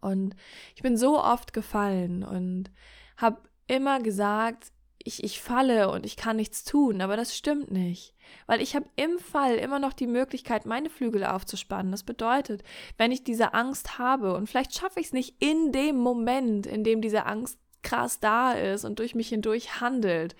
Und 0.00 0.34
ich 0.74 0.82
bin 0.82 0.96
so 0.96 1.22
oft 1.22 1.52
gefallen 1.52 2.22
und 2.24 2.70
habe 3.16 3.42
immer 3.66 4.00
gesagt, 4.00 4.72
ich, 5.04 5.24
ich 5.24 5.40
falle 5.40 5.90
und 5.90 6.04
ich 6.04 6.16
kann 6.16 6.36
nichts 6.36 6.64
tun, 6.64 7.00
aber 7.00 7.16
das 7.16 7.36
stimmt 7.36 7.70
nicht. 7.70 8.14
Weil 8.46 8.60
ich 8.60 8.76
habe 8.76 8.86
im 8.96 9.18
Fall 9.18 9.56
immer 9.56 9.78
noch 9.78 9.92
die 9.92 10.06
Möglichkeit, 10.06 10.66
meine 10.66 10.90
Flügel 10.90 11.24
aufzuspannen. 11.24 11.90
Das 11.90 12.02
bedeutet, 12.02 12.62
wenn 12.96 13.12
ich 13.12 13.24
diese 13.24 13.54
Angst 13.54 13.98
habe 13.98 14.34
und 14.34 14.48
vielleicht 14.48 14.74
schaffe 14.74 15.00
ich 15.00 15.06
es 15.06 15.12
nicht 15.12 15.34
in 15.40 15.72
dem 15.72 15.96
Moment, 15.96 16.66
in 16.66 16.84
dem 16.84 17.00
diese 17.00 17.26
Angst 17.26 17.58
krass 17.82 18.20
da 18.20 18.52
ist 18.52 18.84
und 18.84 18.98
durch 18.98 19.14
mich 19.14 19.30
hindurch 19.30 19.80
handelt, 19.80 20.36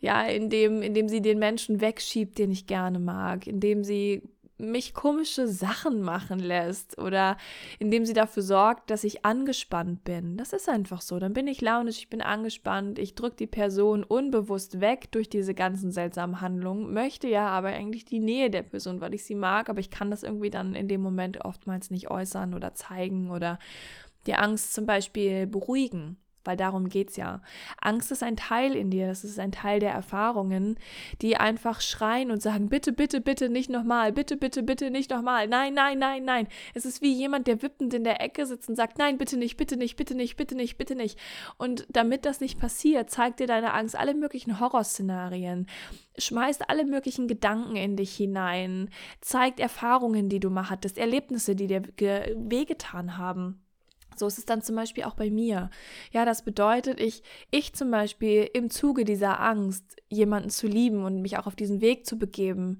ja, 0.00 0.22
indem, 0.24 0.82
indem 0.82 1.08
sie 1.08 1.22
den 1.22 1.38
Menschen 1.38 1.80
wegschiebt, 1.80 2.38
den 2.38 2.50
ich 2.50 2.66
gerne 2.66 2.98
mag, 2.98 3.46
indem 3.46 3.84
sie 3.84 4.22
mich 4.60 4.94
komische 4.94 5.48
Sachen 5.48 6.02
machen 6.02 6.38
lässt 6.38 6.98
oder 6.98 7.36
indem 7.78 8.04
sie 8.04 8.12
dafür 8.12 8.42
sorgt, 8.42 8.90
dass 8.90 9.04
ich 9.04 9.24
angespannt 9.24 10.04
bin. 10.04 10.36
Das 10.36 10.52
ist 10.52 10.68
einfach 10.68 11.00
so. 11.00 11.18
Dann 11.18 11.32
bin 11.32 11.46
ich 11.46 11.60
launisch, 11.60 11.98
ich 11.98 12.10
bin 12.10 12.22
angespannt, 12.22 12.98
ich 12.98 13.14
drücke 13.14 13.36
die 13.36 13.46
Person 13.46 14.04
unbewusst 14.04 14.80
weg 14.80 15.10
durch 15.12 15.28
diese 15.28 15.54
ganzen 15.54 15.90
seltsamen 15.90 16.40
Handlungen, 16.40 16.92
möchte 16.92 17.28
ja 17.28 17.48
aber 17.48 17.68
eigentlich 17.68 18.04
die 18.04 18.20
Nähe 18.20 18.50
der 18.50 18.62
Person, 18.62 19.00
weil 19.00 19.14
ich 19.14 19.24
sie 19.24 19.34
mag, 19.34 19.68
aber 19.68 19.80
ich 19.80 19.90
kann 19.90 20.10
das 20.10 20.22
irgendwie 20.22 20.50
dann 20.50 20.74
in 20.74 20.88
dem 20.88 21.00
Moment 21.00 21.44
oftmals 21.44 21.90
nicht 21.90 22.10
äußern 22.10 22.54
oder 22.54 22.74
zeigen 22.74 23.30
oder 23.30 23.58
die 24.26 24.34
Angst 24.34 24.74
zum 24.74 24.86
Beispiel 24.86 25.46
beruhigen 25.46 26.18
weil 26.44 26.56
darum 26.56 26.88
geht 26.88 27.10
es 27.10 27.16
ja. 27.16 27.42
Angst 27.80 28.12
ist 28.12 28.22
ein 28.22 28.36
Teil 28.36 28.74
in 28.74 28.90
dir, 28.90 29.06
das 29.08 29.24
ist 29.24 29.38
ein 29.38 29.52
Teil 29.52 29.80
der 29.80 29.92
Erfahrungen, 29.92 30.78
die 31.22 31.36
einfach 31.36 31.80
schreien 31.80 32.30
und 32.30 32.42
sagen, 32.42 32.68
bitte, 32.68 32.92
bitte, 32.92 33.20
bitte 33.20 33.48
nicht 33.48 33.70
nochmal, 33.70 34.12
bitte, 34.12 34.36
bitte, 34.36 34.62
bitte 34.62 34.90
nicht 34.90 35.10
nochmal, 35.10 35.48
nein, 35.48 35.74
nein, 35.74 35.98
nein, 35.98 36.24
nein. 36.24 36.48
Es 36.74 36.84
ist 36.84 37.02
wie 37.02 37.12
jemand, 37.12 37.46
der 37.46 37.62
wippend 37.62 37.94
in 37.94 38.04
der 38.04 38.20
Ecke 38.20 38.46
sitzt 38.46 38.68
und 38.68 38.76
sagt, 38.76 38.98
nein, 38.98 39.18
bitte 39.18 39.36
nicht, 39.36 39.56
bitte 39.56 39.76
nicht, 39.76 39.96
bitte 39.96 40.14
nicht, 40.14 40.36
bitte 40.36 40.54
nicht, 40.54 40.78
bitte 40.78 40.94
nicht. 40.94 41.18
Und 41.58 41.86
damit 41.90 42.24
das 42.24 42.40
nicht 42.40 42.58
passiert, 42.58 43.10
zeigt 43.10 43.40
dir 43.40 43.46
deine 43.46 43.74
Angst 43.74 43.96
alle 43.96 44.14
möglichen 44.14 44.60
Horrorszenarien, 44.60 45.66
schmeißt 46.18 46.68
alle 46.68 46.84
möglichen 46.84 47.28
Gedanken 47.28 47.76
in 47.76 47.96
dich 47.96 48.14
hinein, 48.14 48.90
zeigt 49.20 49.60
Erfahrungen, 49.60 50.28
die 50.28 50.40
du 50.40 50.50
mal 50.50 50.70
hattest, 50.70 50.98
Erlebnisse, 50.98 51.54
die 51.54 51.66
dir 51.66 51.82
wehgetan 51.96 53.16
haben. 53.18 53.62
So 54.20 54.28
ist 54.28 54.38
es 54.38 54.44
dann 54.44 54.62
zum 54.62 54.76
Beispiel 54.76 55.04
auch 55.04 55.14
bei 55.14 55.30
mir. 55.30 55.70
Ja, 56.12 56.24
das 56.24 56.44
bedeutet, 56.44 57.00
ich, 57.00 57.24
ich 57.50 57.72
zum 57.72 57.90
Beispiel 57.90 58.48
im 58.54 58.70
Zuge 58.70 59.04
dieser 59.04 59.40
Angst, 59.40 59.96
jemanden 60.08 60.50
zu 60.50 60.68
lieben 60.68 61.04
und 61.04 61.22
mich 61.22 61.38
auch 61.38 61.46
auf 61.48 61.56
diesen 61.56 61.80
Weg 61.80 62.06
zu 62.06 62.18
begeben, 62.18 62.78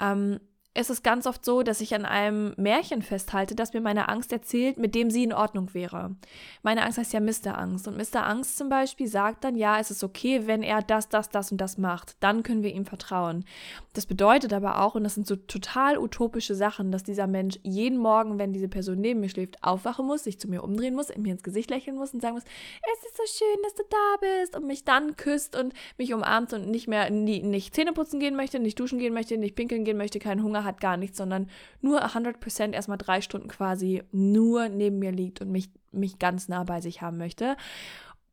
ähm, 0.00 0.40
ist 0.74 0.88
es 0.88 1.02
ganz 1.02 1.26
oft 1.26 1.44
so, 1.44 1.62
dass 1.62 1.82
ich 1.82 1.94
an 1.94 2.06
einem 2.06 2.54
Märchen 2.56 3.02
festhalte, 3.02 3.54
das 3.54 3.74
mir 3.74 3.82
meine 3.82 4.08
Angst 4.08 4.32
erzählt, 4.32 4.78
mit 4.78 4.94
dem 4.94 5.10
sie 5.10 5.24
in 5.24 5.34
Ordnung 5.34 5.74
wäre. 5.74 6.16
Meine 6.62 6.82
Angst 6.82 6.96
heißt 6.96 7.12
ja 7.12 7.20
Mr. 7.20 7.58
Angst. 7.58 7.86
Und 7.88 7.98
Mr. 7.98 8.26
Angst 8.26 8.56
zum 8.56 8.70
Beispiel 8.70 9.06
sagt 9.06 9.44
dann, 9.44 9.54
ja, 9.54 9.78
es 9.78 9.90
ist 9.90 10.02
okay, 10.02 10.46
wenn 10.46 10.62
er 10.62 10.80
das, 10.80 11.10
das, 11.10 11.28
das 11.28 11.52
und 11.52 11.60
das 11.60 11.76
macht. 11.76 12.16
Dann 12.20 12.42
können 12.42 12.62
wir 12.62 12.72
ihm 12.72 12.86
vertrauen. 12.86 13.44
Das 13.92 14.06
bedeutet 14.06 14.54
aber 14.54 14.80
auch, 14.80 14.94
und 14.94 15.04
das 15.04 15.14
sind 15.14 15.26
so 15.26 15.36
total 15.36 15.98
utopische 15.98 16.54
Sachen, 16.54 16.90
dass 16.90 17.02
dieser 17.02 17.26
Mensch 17.26 17.58
jeden 17.62 17.98
Morgen, 17.98 18.38
wenn 18.38 18.54
diese 18.54 18.68
Person 18.68 18.98
neben 18.98 19.20
mir 19.20 19.28
schläft, 19.28 19.62
aufwachen 19.62 20.06
muss, 20.06 20.24
sich 20.24 20.40
zu 20.40 20.48
mir 20.48 20.62
umdrehen 20.64 20.94
muss, 20.94 21.14
mir 21.16 21.32
ins 21.32 21.42
Gesicht 21.42 21.68
lächeln 21.68 21.96
muss 21.96 22.14
und 22.14 22.22
sagen 22.22 22.34
muss, 22.34 22.44
es 22.44 23.04
ist 23.04 23.16
so 23.18 23.44
schön, 23.44 23.62
dass 23.62 23.74
du 23.74 23.82
da 23.90 24.38
bist 24.40 24.56
und 24.56 24.66
mich 24.66 24.84
dann 24.84 25.16
küsst 25.16 25.54
und 25.54 25.74
mich 25.98 26.14
umarmt 26.14 26.54
und 26.54 26.70
nicht 26.70 26.88
mehr, 26.88 27.10
nie, 27.10 27.42
nicht 27.42 27.74
Zähne 27.74 27.92
putzen 27.92 28.20
gehen 28.20 28.36
möchte, 28.36 28.58
nicht 28.58 28.80
duschen 28.80 28.98
gehen 28.98 29.12
möchte, 29.12 29.36
nicht 29.36 29.54
pinkeln 29.54 29.84
gehen 29.84 29.98
möchte, 29.98 30.18
keinen 30.18 30.42
Hunger 30.42 30.61
hat 30.64 30.80
gar 30.80 30.96
nichts, 30.96 31.18
sondern 31.18 31.48
nur 31.80 32.04
100% 32.04 32.72
erstmal 32.72 32.98
drei 32.98 33.20
Stunden 33.20 33.48
quasi 33.48 34.02
nur 34.12 34.68
neben 34.68 34.98
mir 34.98 35.12
liegt 35.12 35.40
und 35.40 35.50
mich, 35.50 35.70
mich 35.90 36.18
ganz 36.18 36.48
nah 36.48 36.64
bei 36.64 36.80
sich 36.80 37.02
haben 37.02 37.18
möchte. 37.18 37.56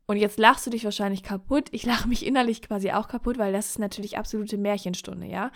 Und 0.05 0.17
jetzt 0.17 0.39
lachst 0.39 0.65
du 0.65 0.71
dich 0.71 0.83
wahrscheinlich 0.85 1.21
kaputt. 1.21 1.67
Ich 1.71 1.85
lache 1.85 2.07
mich 2.07 2.25
innerlich 2.25 2.61
quasi 2.61 2.91
auch 2.91 3.07
kaputt, 3.07 3.37
weil 3.37 3.53
das 3.53 3.69
ist 3.69 3.79
natürlich 3.79 4.17
absolute 4.17 4.57
Märchenstunde, 4.57 5.27
ja. 5.27 5.51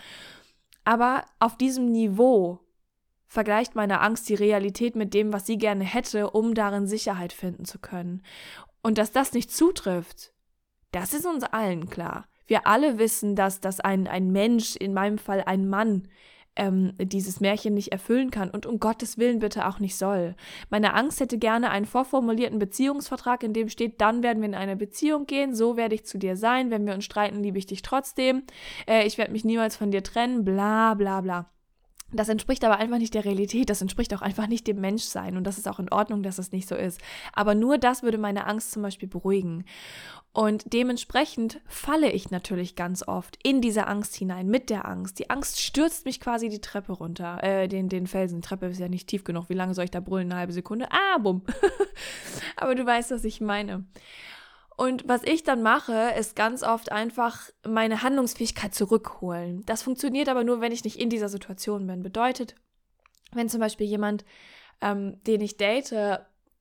Aber 0.83 1.25
auf 1.39 1.57
diesem 1.57 1.91
Niveau 1.91 2.59
vergleicht 3.25 3.73
meine 3.73 4.01
Angst 4.01 4.29
die 4.29 4.35
Realität 4.35 4.95
mit 4.95 5.13
dem, 5.15 5.33
was 5.33 5.47
sie 5.47 5.57
gerne 5.57 5.83
hätte, 5.83 6.29
um 6.29 6.53
darin 6.53 6.85
Sicherheit 6.85 7.33
finden 7.33 7.65
zu 7.65 7.79
können. 7.79 8.21
Und 8.83 8.99
dass 8.99 9.11
das 9.11 9.33
nicht 9.33 9.49
zutrifft, 9.51 10.33
das 10.91 11.13
ist 11.13 11.25
uns 11.25 11.43
allen 11.43 11.89
klar. 11.89 12.27
Wir 12.45 12.67
alle 12.67 12.99
wissen, 12.99 13.35
dass, 13.35 13.59
dass 13.59 13.79
ein, 13.79 14.07
ein 14.07 14.31
Mensch, 14.31 14.75
in 14.75 14.93
meinem 14.93 15.17
Fall 15.17 15.41
ein 15.45 15.67
Mann, 15.67 16.07
ähm, 16.55 16.93
dieses 16.97 17.39
Märchen 17.39 17.73
nicht 17.73 17.91
erfüllen 17.91 18.31
kann 18.31 18.49
und 18.49 18.65
um 18.65 18.79
Gottes 18.79 19.17
Willen 19.17 19.39
bitte 19.39 19.67
auch 19.67 19.79
nicht 19.79 19.95
soll. 19.95 20.35
Meine 20.69 20.93
Angst 20.93 21.19
hätte 21.19 21.37
gerne 21.37 21.71
einen 21.71 21.85
vorformulierten 21.85 22.59
Beziehungsvertrag, 22.59 23.43
in 23.43 23.53
dem 23.53 23.69
steht, 23.69 24.01
dann 24.01 24.23
werden 24.23 24.41
wir 24.41 24.49
in 24.49 24.55
eine 24.55 24.75
Beziehung 24.75 25.25
gehen, 25.25 25.55
so 25.55 25.77
werde 25.77 25.95
ich 25.95 26.05
zu 26.05 26.17
dir 26.17 26.37
sein, 26.37 26.71
wenn 26.71 26.85
wir 26.85 26.93
uns 26.93 27.05
streiten, 27.05 27.41
liebe 27.41 27.57
ich 27.57 27.65
dich 27.65 27.81
trotzdem, 27.81 28.43
äh, 28.87 29.05
ich 29.05 29.17
werde 29.17 29.31
mich 29.31 29.45
niemals 29.45 29.75
von 29.75 29.91
dir 29.91 30.03
trennen, 30.03 30.43
bla 30.43 30.93
bla 30.93 31.21
bla. 31.21 31.49
Das 32.13 32.29
entspricht 32.29 32.63
aber 32.63 32.77
einfach 32.77 32.97
nicht 32.97 33.13
der 33.13 33.25
Realität, 33.25 33.69
das 33.69 33.81
entspricht 33.81 34.13
auch 34.13 34.21
einfach 34.21 34.47
nicht 34.47 34.67
dem 34.67 34.79
Menschsein 34.79 35.37
und 35.37 35.45
das 35.45 35.57
ist 35.57 35.67
auch 35.67 35.79
in 35.79 35.91
Ordnung, 35.91 36.23
dass 36.23 36.37
es 36.37 36.51
nicht 36.51 36.67
so 36.67 36.75
ist. 36.75 37.01
Aber 37.33 37.55
nur 37.55 37.77
das 37.77 38.03
würde 38.03 38.17
meine 38.17 38.45
Angst 38.47 38.71
zum 38.71 38.83
Beispiel 38.83 39.09
beruhigen. 39.09 39.65
Und 40.35 40.73
dementsprechend 40.73 41.61
falle 41.67 42.11
ich 42.11 42.31
natürlich 42.31 42.75
ganz 42.75 43.07
oft 43.07 43.37
in 43.43 43.61
diese 43.61 43.85
Angst 43.85 44.15
hinein, 44.15 44.47
mit 44.47 44.71
der 44.71 44.87
Angst. 44.87 45.19
Die 45.19 45.29
Angst 45.29 45.61
stürzt 45.61 46.05
mich 46.05 46.19
quasi 46.19 46.49
die 46.49 46.61
Treppe 46.61 46.93
runter, 46.93 47.43
äh, 47.43 47.67
den, 47.67 47.87
den 47.87 48.07
Felsen. 48.07 48.41
Die 48.41 48.47
Treppe 48.47 48.65
ist 48.65 48.79
ja 48.79 48.89
nicht 48.89 49.07
tief 49.07 49.23
genug. 49.23 49.49
Wie 49.49 49.53
lange 49.53 49.75
soll 49.75 49.85
ich 49.85 49.91
da 49.91 49.99
brüllen? 49.99 50.31
Eine 50.31 50.39
halbe 50.39 50.53
Sekunde? 50.53 50.87
Ah, 50.91 51.19
bumm. 51.19 51.43
aber 52.55 52.73
du 52.73 52.83
weißt, 52.83 53.11
was 53.11 53.23
ich 53.25 53.41
meine. 53.41 53.85
Und 54.75 55.07
was 55.07 55.23
ich 55.23 55.43
dann 55.43 55.61
mache, 55.61 56.11
ist 56.17 56.35
ganz 56.35 56.63
oft 56.63 56.91
einfach 56.91 57.49
meine 57.67 58.01
Handlungsfähigkeit 58.01 58.73
zurückholen. 58.73 59.63
Das 59.65 59.83
funktioniert 59.83 60.29
aber 60.29 60.43
nur, 60.43 60.61
wenn 60.61 60.71
ich 60.71 60.83
nicht 60.83 60.99
in 60.99 61.09
dieser 61.09 61.29
Situation 61.29 61.85
bin. 61.85 62.03
Bedeutet, 62.03 62.55
wenn 63.31 63.49
zum 63.49 63.59
Beispiel 63.59 63.87
jemand, 63.87 64.25
ähm, 64.81 65.21
den 65.25 65.41
ich 65.41 65.57
date, 65.57 65.93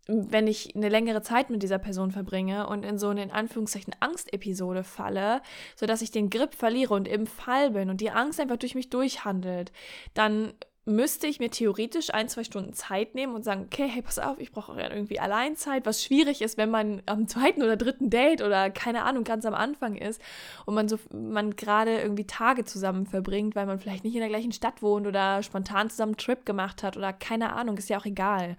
wenn 0.08 0.48
ich 0.48 0.74
eine 0.74 0.88
längere 0.88 1.22
Zeit 1.22 1.48
mit 1.48 1.62
dieser 1.62 1.78
Person 1.78 2.10
verbringe 2.10 2.66
und 2.66 2.84
in 2.84 2.98
so 2.98 3.08
eine 3.08 3.22
in 3.22 3.30
Anführungszeichen 3.30 3.94
Angstepisode 4.00 4.82
falle, 4.82 5.42
sodass 5.76 6.02
ich 6.02 6.10
den 6.10 6.28
Grip 6.28 6.54
verliere 6.54 6.94
und 6.94 7.06
im 7.06 7.26
Fall 7.26 7.70
bin 7.70 7.88
und 7.88 8.00
die 8.00 8.10
Angst 8.10 8.40
einfach 8.40 8.56
durch 8.56 8.74
mich 8.74 8.90
durchhandelt, 8.90 9.72
dann 10.14 10.54
müsste 10.84 11.28
ich 11.28 11.38
mir 11.38 11.50
theoretisch 11.50 12.12
ein, 12.12 12.28
zwei 12.28 12.42
Stunden 12.42 12.72
Zeit 12.72 13.14
nehmen 13.14 13.34
und 13.34 13.44
sagen, 13.44 13.68
okay, 13.70 13.86
hey, 13.86 14.02
pass 14.02 14.18
auf, 14.18 14.38
ich 14.40 14.50
brauche 14.50 14.80
irgendwie 14.80 15.20
Alleinzeit, 15.20 15.86
was 15.86 16.02
schwierig 16.02 16.42
ist, 16.42 16.58
wenn 16.58 16.70
man 16.70 17.02
am 17.06 17.28
zweiten 17.28 17.62
oder 17.62 17.76
dritten 17.76 18.10
Date 18.10 18.42
oder 18.42 18.68
keine 18.70 19.04
Ahnung, 19.04 19.22
ganz 19.22 19.46
am 19.46 19.54
Anfang 19.54 19.94
ist 19.94 20.20
und 20.66 20.74
man 20.74 20.88
so, 20.88 20.98
man 21.12 21.54
gerade 21.54 22.00
irgendwie 22.00 22.26
Tage 22.26 22.64
zusammen 22.64 23.06
verbringt, 23.06 23.54
weil 23.54 23.66
man 23.66 23.78
vielleicht 23.78 24.02
nicht 24.02 24.14
in 24.14 24.20
der 24.20 24.28
gleichen 24.28 24.52
Stadt 24.52 24.82
wohnt 24.82 25.06
oder 25.06 25.42
spontan 25.44 25.88
zusammen 25.88 26.12
einen 26.12 26.16
Trip 26.16 26.44
gemacht 26.44 26.82
hat 26.82 26.96
oder 26.96 27.12
keine 27.12 27.52
Ahnung, 27.52 27.78
ist 27.78 27.88
ja 27.88 27.98
auch 27.98 28.06
egal. 28.06 28.56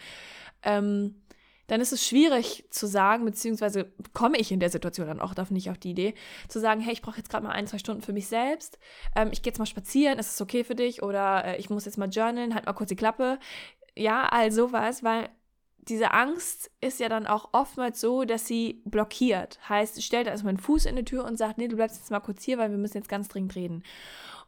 Ähm, 0.64 1.16
dann 1.68 1.82
ist 1.82 1.94
es 1.94 2.06
schwierig 2.06 2.66
zu 2.70 2.88
sagen, 2.88 3.26
beziehungsweise 3.26 3.92
komme 4.14 4.38
ich 4.38 4.52
in 4.52 4.60
der 4.60 4.70
Situation 4.70 5.08
dann 5.08 5.20
auch 5.20 5.34
nicht 5.50 5.70
auf 5.70 5.78
die 5.78 5.92
Idee, 5.92 6.14
zu 6.48 6.60
sagen, 6.60 6.82
hey, 6.82 6.94
ich 6.94 7.02
brauche 7.02 7.18
jetzt 7.18 7.30
gerade 7.30 7.46
mal 7.46 7.52
ein, 7.52 7.68
zwei 7.68 7.78
Stunden 7.78 8.02
für 8.02 8.14
mich 8.14 8.28
selbst, 8.28 8.80
ähm, 9.16 9.30
ich 9.32 9.42
gehe 9.42 9.52
jetzt 9.52 9.60
mal 9.60 9.66
spazieren, 9.66 10.20
ist 10.20 10.34
es 10.34 10.42
okay 10.42 10.64
für 10.64 10.76
dich? 10.76 11.04
Oder 11.04 11.46
äh, 11.46 11.58
ich 11.58 11.70
muss 11.70 11.86
jetzt 11.86 11.98
mal 11.98 12.10
journalen, 12.10 12.54
halt 12.54 12.66
mal 12.66 12.74
kurz 12.74 12.90
die 12.90 12.96
Klappe. 12.96 13.40
Ja, 13.96 14.28
all 14.30 14.52
sowas, 14.52 15.04
weil 15.04 15.30
diese 15.88 16.12
Angst 16.12 16.72
ist 16.82 17.00
ja 17.00 17.10
dann 17.10 17.28
auch 17.28 17.50
oftmals 17.52 18.00
so, 18.00 18.24
dass 18.24 18.48
sie 18.48 18.82
blockiert. 18.86 19.60
Heißt, 19.68 20.02
stellt 20.02 20.28
erstmal 20.28 20.52
einen 20.52 20.60
Fuß 20.60 20.86
in 20.86 20.96
die 20.96 21.06
Tür 21.06 21.26
und 21.26 21.38
sagt, 21.38 21.58
nee, 21.58 21.68
du 21.68 21.76
bleibst 21.76 21.98
jetzt 21.98 22.12
mal 22.12 22.20
kurz 22.20 22.44
hier, 22.44 22.58
weil 22.58 22.72
wir 22.72 22.78
müssen 22.78 22.98
jetzt 22.98 23.10
ganz 23.10 23.28
dringend 23.28 23.56
reden. 23.56 23.84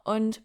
Und 0.04 0.42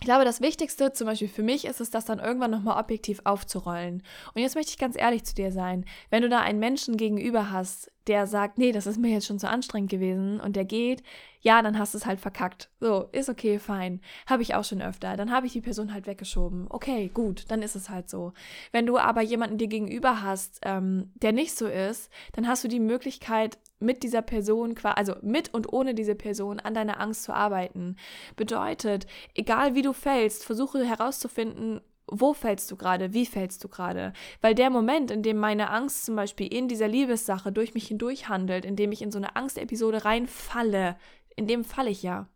ich 0.00 0.06
glaube, 0.06 0.24
das 0.24 0.40
Wichtigste 0.40 0.92
zum 0.92 1.06
Beispiel 1.06 1.28
für 1.28 1.42
mich 1.42 1.66
ist 1.66 1.80
es, 1.80 1.90
das 1.90 2.06
dann 2.06 2.20
irgendwann 2.20 2.50
nochmal 2.50 2.80
objektiv 2.80 3.20
aufzurollen. 3.24 4.02
Und 4.34 4.40
jetzt 4.40 4.54
möchte 4.54 4.70
ich 4.70 4.78
ganz 4.78 4.96
ehrlich 4.98 5.24
zu 5.24 5.34
dir 5.34 5.52
sein. 5.52 5.84
Wenn 6.08 6.22
du 6.22 6.30
da 6.30 6.40
einen 6.40 6.58
Menschen 6.58 6.96
gegenüber 6.96 7.50
hast, 7.50 7.92
der 8.06 8.26
sagt, 8.26 8.56
nee, 8.56 8.72
das 8.72 8.86
ist 8.86 8.98
mir 8.98 9.10
jetzt 9.10 9.26
schon 9.26 9.38
zu 9.38 9.48
anstrengend 9.48 9.90
gewesen 9.90 10.40
und 10.40 10.56
der 10.56 10.64
geht, 10.64 11.02
ja, 11.42 11.60
dann 11.60 11.78
hast 11.78 11.92
du 11.92 11.98
es 11.98 12.06
halt 12.06 12.18
verkackt. 12.18 12.70
So, 12.80 13.08
ist 13.12 13.28
okay, 13.28 13.58
fein. 13.58 14.00
Habe 14.26 14.42
ich 14.42 14.54
auch 14.54 14.64
schon 14.64 14.80
öfter. 14.80 15.18
Dann 15.18 15.30
habe 15.30 15.46
ich 15.46 15.52
die 15.52 15.60
Person 15.60 15.92
halt 15.92 16.06
weggeschoben. 16.06 16.66
Okay, 16.70 17.10
gut, 17.12 17.44
dann 17.48 17.60
ist 17.60 17.76
es 17.76 17.90
halt 17.90 18.08
so. 18.08 18.32
Wenn 18.72 18.86
du 18.86 18.96
aber 18.96 19.20
jemanden 19.20 19.58
dir 19.58 19.68
gegenüber 19.68 20.22
hast, 20.22 20.60
ähm, 20.62 21.12
der 21.16 21.32
nicht 21.32 21.54
so 21.54 21.66
ist, 21.66 22.10
dann 22.32 22.48
hast 22.48 22.64
du 22.64 22.68
die 22.68 22.80
Möglichkeit, 22.80 23.58
mit 23.80 24.02
dieser 24.02 24.22
Person, 24.22 24.76
also 24.82 25.14
mit 25.22 25.52
und 25.52 25.72
ohne 25.72 25.94
diese 25.94 26.14
Person 26.14 26.60
an 26.60 26.74
deiner 26.74 27.00
Angst 27.00 27.24
zu 27.24 27.32
arbeiten. 27.32 27.96
Bedeutet, 28.36 29.06
egal 29.34 29.74
wie 29.74 29.82
du 29.82 29.92
fällst, 29.92 30.44
versuche 30.44 30.84
herauszufinden, 30.84 31.80
wo 32.06 32.34
fällst 32.34 32.70
du 32.70 32.76
gerade, 32.76 33.12
wie 33.12 33.26
fällst 33.26 33.62
du 33.64 33.68
gerade. 33.68 34.12
Weil 34.40 34.54
der 34.54 34.70
Moment, 34.70 35.10
in 35.10 35.22
dem 35.22 35.38
meine 35.38 35.70
Angst 35.70 36.04
zum 36.04 36.16
Beispiel 36.16 36.52
in 36.52 36.68
dieser 36.68 36.88
Liebessache 36.88 37.52
durch 37.52 37.74
mich 37.74 37.88
hindurch 37.88 38.28
handelt, 38.28 38.64
in 38.64 38.76
dem 38.76 38.92
ich 38.92 39.02
in 39.02 39.12
so 39.12 39.18
eine 39.18 39.36
Angstepisode 39.36 40.04
reinfalle, 40.04 40.96
in 41.36 41.46
dem 41.46 41.64
falle 41.64 41.90
ich 41.90 42.02
ja 42.02 42.28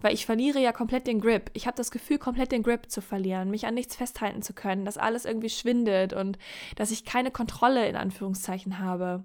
weil 0.00 0.14
ich 0.14 0.26
verliere 0.26 0.60
ja 0.60 0.72
komplett 0.72 1.06
den 1.06 1.20
Grip. 1.20 1.50
Ich 1.54 1.66
habe 1.66 1.76
das 1.76 1.90
Gefühl, 1.90 2.18
komplett 2.18 2.52
den 2.52 2.62
Grip 2.62 2.90
zu 2.90 3.00
verlieren, 3.00 3.50
mich 3.50 3.66
an 3.66 3.74
nichts 3.74 3.96
festhalten 3.96 4.42
zu 4.42 4.52
können, 4.52 4.84
dass 4.84 4.98
alles 4.98 5.24
irgendwie 5.24 5.50
schwindet 5.50 6.12
und 6.12 6.38
dass 6.76 6.90
ich 6.90 7.04
keine 7.04 7.30
Kontrolle 7.30 7.88
in 7.88 7.96
Anführungszeichen 7.96 8.78
habe. 8.78 9.24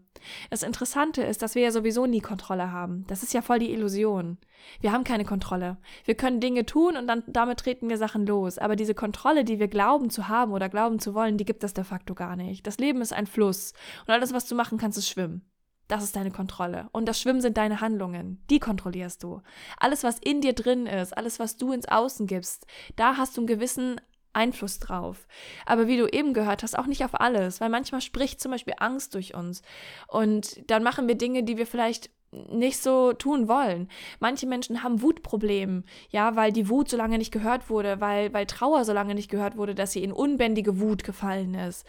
Das 0.49 0.63
Interessante 0.63 1.21
ist, 1.21 1.41
dass 1.41 1.55
wir 1.55 1.63
ja 1.63 1.71
sowieso 1.71 2.05
nie 2.05 2.21
Kontrolle 2.21 2.71
haben. 2.71 3.05
Das 3.07 3.23
ist 3.23 3.33
ja 3.33 3.41
voll 3.41 3.59
die 3.59 3.71
Illusion. 3.71 4.37
Wir 4.81 4.91
haben 4.91 5.03
keine 5.03 5.25
Kontrolle. 5.25 5.77
Wir 6.05 6.15
können 6.15 6.39
Dinge 6.39 6.65
tun 6.65 6.97
und 6.97 7.07
dann 7.07 7.23
damit 7.27 7.59
treten 7.59 7.89
wir 7.89 7.97
Sachen 7.97 8.25
los. 8.25 8.57
Aber 8.57 8.75
diese 8.75 8.95
Kontrolle, 8.95 9.43
die 9.43 9.59
wir 9.59 9.67
glauben 9.67 10.09
zu 10.09 10.27
haben 10.27 10.51
oder 10.51 10.69
glauben 10.69 10.99
zu 10.99 11.13
wollen, 11.13 11.37
die 11.37 11.45
gibt 11.45 11.63
es 11.63 11.73
de 11.73 11.83
facto 11.83 12.15
gar 12.15 12.35
nicht. 12.35 12.65
Das 12.65 12.77
Leben 12.77 13.01
ist 13.01 13.13
ein 13.13 13.27
Fluss 13.27 13.73
und 14.07 14.13
alles, 14.13 14.33
was 14.33 14.47
du 14.47 14.55
machen 14.55 14.77
kannst, 14.77 14.97
ist 14.97 15.09
schwimmen. 15.09 15.45
Das 15.87 16.03
ist 16.03 16.15
deine 16.15 16.31
Kontrolle. 16.31 16.89
Und 16.91 17.05
das 17.07 17.19
Schwimmen 17.19 17.41
sind 17.41 17.57
deine 17.57 17.81
Handlungen. 17.81 18.43
Die 18.49 18.59
kontrollierst 18.59 19.21
du. 19.23 19.41
Alles, 19.77 20.03
was 20.03 20.17
in 20.19 20.41
dir 20.41 20.53
drin 20.53 20.87
ist, 20.87 21.15
alles, 21.15 21.39
was 21.39 21.57
du 21.57 21.71
ins 21.71 21.87
Außen 21.87 22.25
gibst, 22.27 22.65
da 22.95 23.17
hast 23.17 23.37
du 23.37 23.41
einen 23.41 23.47
gewissen 23.47 24.01
Einfluss 24.33 24.79
drauf. 24.79 25.27
Aber 25.65 25.87
wie 25.87 25.97
du 25.97 26.07
eben 26.07 26.33
gehört 26.33 26.63
hast, 26.63 26.77
auch 26.77 26.87
nicht 26.87 27.05
auf 27.05 27.19
alles, 27.19 27.61
weil 27.61 27.69
manchmal 27.69 28.01
spricht 28.01 28.41
zum 28.41 28.51
Beispiel 28.51 28.73
Angst 28.77 29.15
durch 29.15 29.33
uns. 29.33 29.61
Und 30.07 30.69
dann 30.69 30.83
machen 30.83 31.07
wir 31.07 31.15
Dinge, 31.15 31.43
die 31.43 31.57
wir 31.57 31.67
vielleicht 31.67 32.09
nicht 32.31 32.79
so 32.79 33.13
tun 33.13 33.47
wollen. 33.47 33.89
Manche 34.19 34.47
Menschen 34.47 34.83
haben 34.83 35.01
Wutprobleme, 35.01 35.83
ja, 36.09 36.35
weil 36.35 36.51
die 36.51 36.69
Wut 36.69 36.89
so 36.89 36.97
lange 36.97 37.17
nicht 37.17 37.31
gehört 37.31 37.69
wurde, 37.69 38.01
weil, 38.01 38.33
weil 38.33 38.45
Trauer 38.45 38.85
so 38.85 38.93
lange 38.93 39.15
nicht 39.15 39.29
gehört 39.29 39.57
wurde, 39.57 39.75
dass 39.75 39.91
sie 39.91 40.03
in 40.03 40.11
unbändige 40.11 40.79
Wut 40.79 41.03
gefallen 41.03 41.53
ist. 41.53 41.85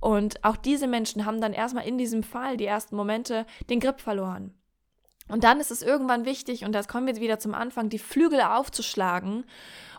Und 0.00 0.42
auch 0.44 0.56
diese 0.56 0.86
Menschen 0.86 1.26
haben 1.26 1.40
dann 1.40 1.52
erstmal 1.52 1.86
in 1.86 1.98
diesem 1.98 2.22
Fall 2.22 2.56
die 2.56 2.66
ersten 2.66 2.96
Momente 2.96 3.46
den 3.70 3.80
Grip 3.80 4.00
verloren. 4.00 4.52
Und 5.28 5.44
dann 5.44 5.58
ist 5.58 5.70
es 5.70 5.82
irgendwann 5.82 6.26
wichtig, 6.26 6.64
und 6.64 6.72
das 6.72 6.86
kommen 6.86 7.06
wir 7.06 7.16
wieder 7.16 7.38
zum 7.38 7.54
Anfang, 7.54 7.88
die 7.88 7.98
Flügel 7.98 8.42
aufzuschlagen 8.42 9.44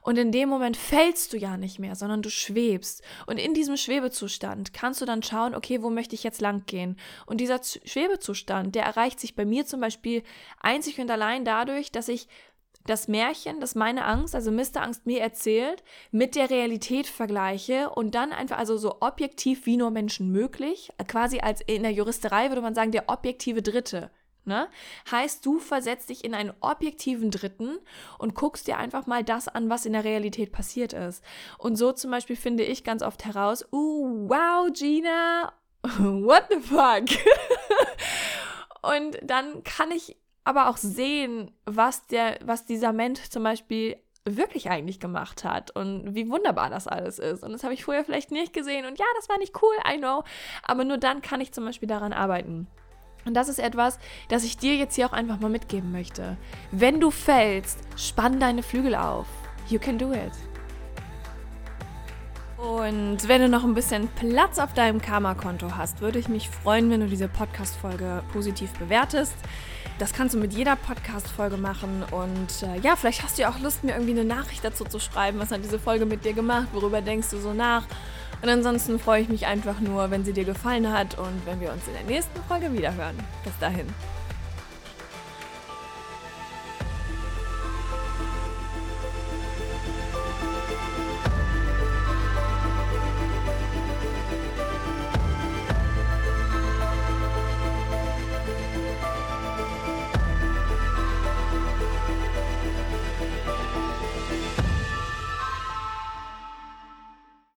und 0.05 0.19
in 0.19 0.31
dem 0.31 0.49
Moment 0.49 0.77
fällst 0.77 1.33
du 1.33 1.37
ja 1.37 1.57
nicht 1.57 1.79
mehr, 1.79 1.95
sondern 1.95 2.21
du 2.21 2.29
schwebst. 2.29 3.01
Und 3.25 3.39
in 3.39 3.55
diesem 3.55 3.75
Schwebezustand 3.75 4.71
kannst 4.71 5.01
du 5.01 5.05
dann 5.05 5.23
schauen, 5.23 5.55
okay, 5.55 5.81
wo 5.81 5.89
möchte 5.89 6.13
ich 6.13 6.23
jetzt 6.23 6.41
lang 6.41 6.63
gehen? 6.67 6.97
Und 7.25 7.41
dieser 7.41 7.59
Schwebezustand, 7.63 8.75
der 8.75 8.83
erreicht 8.83 9.19
sich 9.19 9.35
bei 9.35 9.45
mir 9.45 9.65
zum 9.65 9.81
Beispiel 9.81 10.21
einzig 10.61 10.99
und 10.99 11.09
allein 11.09 11.43
dadurch, 11.43 11.91
dass 11.91 12.07
ich 12.07 12.27
das 12.85 13.07
Märchen, 13.07 13.59
das 13.59 13.73
meine 13.73 14.05
Angst, 14.05 14.35
also 14.35 14.51
Mr. 14.51 14.83
Angst 14.83 15.07
mir 15.07 15.21
erzählt, 15.21 15.83
mit 16.11 16.35
der 16.35 16.51
Realität 16.51 17.07
vergleiche 17.07 17.89
und 17.89 18.13
dann 18.13 18.31
einfach, 18.31 18.59
also 18.59 18.77
so 18.77 18.97
objektiv 18.99 19.65
wie 19.65 19.75
nur 19.75 19.89
Menschen 19.89 20.31
möglich, 20.31 20.91
quasi 21.07 21.39
als 21.39 21.61
in 21.61 21.81
der 21.81 21.93
Juristerei 21.93 22.49
würde 22.49 22.61
man 22.61 22.75
sagen, 22.75 22.91
der 22.91 23.09
objektive 23.09 23.63
Dritte 23.63 24.11
Ne? 24.45 24.67
Heißt, 25.09 25.43
du 25.45 25.57
versetzt 25.57 26.09
dich 26.09 26.23
in 26.23 26.35
einen 26.35 26.53
objektiven 26.61 27.31
Dritten 27.31 27.79
und 28.19 28.35
guckst 28.35 28.67
dir 28.67 28.77
einfach 28.77 29.07
mal 29.07 29.23
das 29.23 29.47
an, 29.47 29.69
was 29.69 29.87
in 29.87 29.93
der 29.93 30.03
Realität 30.03 30.51
passiert 30.51 30.93
ist. 30.93 31.23
Und 31.57 31.77
so 31.77 31.91
zum 31.91 32.11
Beispiel 32.11 32.35
finde 32.35 32.63
ich 32.63 32.83
ganz 32.83 33.01
oft 33.01 33.25
heraus, 33.25 33.65
uh, 33.71 34.29
wow, 34.29 34.71
Gina, 34.71 35.51
what 35.83 36.45
the 36.51 36.59
fuck? 36.59 37.05
und 38.83 39.17
dann 39.23 39.63
kann 39.63 39.89
ich 39.91 40.15
aber 40.43 40.69
auch 40.69 40.77
sehen, 40.77 41.51
was 41.65 42.05
der, 42.05 42.37
was 42.43 42.65
dieser 42.65 42.93
Mensch 42.93 43.29
zum 43.29 43.41
Beispiel 43.41 43.97
wirklich 44.25 44.69
eigentlich 44.69 44.99
gemacht 44.99 45.43
hat 45.43 45.71
und 45.75 46.15
wie 46.15 46.29
wunderbar 46.29 46.69
das 46.69 46.87
alles 46.87 47.19
ist. 47.19 47.43
Und 47.43 47.51
das 47.51 47.63
habe 47.63 47.73
ich 47.73 47.83
vorher 47.83 48.03
vielleicht 48.03 48.31
nicht 48.31 48.53
gesehen. 48.53 48.85
Und 48.85 48.97
ja, 48.97 49.05
das 49.15 49.29
war 49.29 49.37
nicht 49.37 49.59
cool, 49.61 49.73
I 49.91 49.97
know. 49.97 50.23
Aber 50.63 50.83
nur 50.83 50.97
dann 50.97 51.21
kann 51.21 51.41
ich 51.41 51.51
zum 51.51 51.65
Beispiel 51.65 51.87
daran 51.87 52.13
arbeiten. 52.13 52.67
Und 53.25 53.33
das 53.33 53.49
ist 53.49 53.59
etwas, 53.59 53.99
das 54.29 54.43
ich 54.43 54.57
dir 54.57 54.75
jetzt 54.75 54.95
hier 54.95 55.07
auch 55.07 55.13
einfach 55.13 55.39
mal 55.39 55.49
mitgeben 55.49 55.91
möchte. 55.91 56.37
Wenn 56.71 56.99
du 56.99 57.11
fällst, 57.11 57.79
spann 57.97 58.39
deine 58.39 58.63
Flügel 58.63 58.95
auf. 58.95 59.25
You 59.67 59.79
can 59.79 59.97
do 59.97 60.13
it. 60.13 60.31
Und 62.57 63.27
wenn 63.27 63.41
du 63.41 63.49
noch 63.49 63.63
ein 63.63 63.73
bisschen 63.73 64.07
Platz 64.09 64.59
auf 64.59 64.73
deinem 64.73 65.01
Karma-Konto 65.01 65.75
hast, 65.75 66.01
würde 66.01 66.19
ich 66.19 66.27
mich 66.29 66.49
freuen, 66.49 66.89
wenn 66.89 67.01
du 67.01 67.07
diese 67.07 67.27
Podcast-Folge 67.27 68.23
positiv 68.31 68.71
bewertest. 68.73 69.35
Das 69.99 70.13
kannst 70.13 70.35
du 70.35 70.39
mit 70.39 70.53
jeder 70.53 70.75
Podcast-Folge 70.75 71.57
machen. 71.57 72.03
Und 72.11 72.63
äh, 72.63 72.79
ja, 72.81 72.95
vielleicht 72.95 73.23
hast 73.23 73.37
du 73.37 73.43
ja 73.43 73.49
auch 73.49 73.59
Lust, 73.59 73.83
mir 73.83 73.93
irgendwie 73.93 74.11
eine 74.11 74.25
Nachricht 74.25 74.63
dazu 74.63 74.83
zu 74.83 74.99
schreiben. 74.99 75.39
Was 75.39 75.51
hat 75.51 75.63
diese 75.63 75.79
Folge 75.79 76.05
mit 76.05 76.25
dir 76.25 76.33
gemacht? 76.33 76.67
Worüber 76.73 77.01
denkst 77.01 77.29
du 77.31 77.37
so 77.37 77.53
nach? 77.53 77.85
Und 78.41 78.49
ansonsten 78.49 78.99
freue 78.99 79.21
ich 79.21 79.29
mich 79.29 79.45
einfach 79.45 79.79
nur, 79.79 80.11
wenn 80.11 80.25
sie 80.25 80.33
dir 80.33 80.45
gefallen 80.45 80.91
hat 80.91 81.17
und 81.17 81.45
wenn 81.45 81.59
wir 81.61 81.71
uns 81.71 81.87
in 81.87 81.93
der 81.93 82.03
nächsten 82.03 82.41
Folge 82.43 82.71
wiederhören. 82.73 83.17
Bis 83.43 83.57
dahin. 83.59 83.87